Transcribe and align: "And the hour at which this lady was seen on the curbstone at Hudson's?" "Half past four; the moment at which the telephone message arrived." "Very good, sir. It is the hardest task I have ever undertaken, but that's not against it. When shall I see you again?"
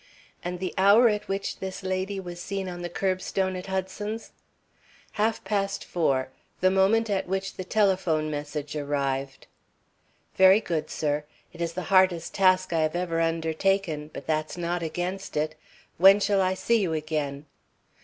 "And 0.43 0.59
the 0.59 0.73
hour 0.79 1.09
at 1.09 1.27
which 1.27 1.59
this 1.59 1.83
lady 1.83 2.19
was 2.19 2.41
seen 2.41 2.67
on 2.67 2.81
the 2.81 2.89
curbstone 2.89 3.55
at 3.55 3.67
Hudson's?" 3.67 4.31
"Half 5.11 5.43
past 5.43 5.85
four; 5.85 6.29
the 6.59 6.71
moment 6.71 7.07
at 7.07 7.27
which 7.27 7.53
the 7.53 7.63
telephone 7.63 8.31
message 8.31 8.75
arrived." 8.75 9.45
"Very 10.33 10.59
good, 10.59 10.89
sir. 10.89 11.25
It 11.53 11.61
is 11.61 11.73
the 11.73 11.83
hardest 11.93 12.33
task 12.33 12.73
I 12.73 12.79
have 12.79 12.95
ever 12.95 13.21
undertaken, 13.21 14.09
but 14.11 14.25
that's 14.25 14.57
not 14.57 14.81
against 14.81 15.37
it. 15.37 15.53
When 15.99 16.19
shall 16.19 16.41
I 16.41 16.55
see 16.55 16.81
you 16.81 16.93
again?" 16.93 17.45